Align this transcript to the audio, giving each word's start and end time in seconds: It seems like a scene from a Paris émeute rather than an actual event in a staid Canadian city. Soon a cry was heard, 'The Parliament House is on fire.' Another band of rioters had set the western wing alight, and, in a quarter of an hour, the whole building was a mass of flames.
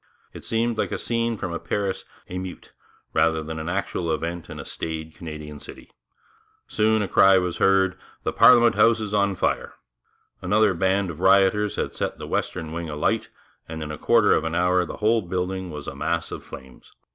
It 0.33 0.43
seems 0.43 0.79
like 0.79 0.91
a 0.91 0.97
scene 0.97 1.37
from 1.37 1.53
a 1.53 1.59
Paris 1.59 2.05
émeute 2.27 2.71
rather 3.13 3.43
than 3.43 3.59
an 3.59 3.69
actual 3.69 4.11
event 4.11 4.49
in 4.49 4.59
a 4.59 4.65
staid 4.65 5.13
Canadian 5.13 5.59
city. 5.59 5.91
Soon 6.67 7.03
a 7.03 7.07
cry 7.07 7.37
was 7.37 7.57
heard, 7.57 7.99
'The 8.23 8.33
Parliament 8.33 8.73
House 8.73 8.99
is 8.99 9.13
on 9.13 9.35
fire.' 9.35 9.75
Another 10.41 10.73
band 10.73 11.11
of 11.11 11.19
rioters 11.19 11.75
had 11.75 11.93
set 11.93 12.17
the 12.17 12.25
western 12.25 12.71
wing 12.71 12.89
alight, 12.89 13.29
and, 13.69 13.83
in 13.83 13.91
a 13.91 13.97
quarter 13.99 14.33
of 14.33 14.43
an 14.43 14.55
hour, 14.55 14.85
the 14.85 14.97
whole 14.97 15.21
building 15.21 15.69
was 15.69 15.87
a 15.87 15.93
mass 15.95 16.31
of 16.31 16.43
flames. 16.43 16.93